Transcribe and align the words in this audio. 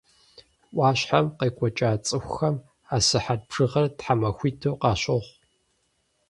Ӏуащхьэм 0.75 1.25
къекӀуэкӀа 1.37 1.89
цӀыхухэм 2.05 2.55
а 2.95 2.97
сыхьэт 3.07 3.41
бжыгъэр 3.47 3.87
тхьэмахуитӀу 3.97 4.77
къащохъу. 4.81 5.21